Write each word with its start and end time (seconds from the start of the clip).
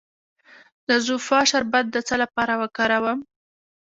د 0.87 0.89
زوفا 1.05 1.39
شربت 1.49 1.85
د 1.91 1.97
څه 2.07 2.15
لپاره 2.23 2.53
وکاروم؟ 2.61 3.19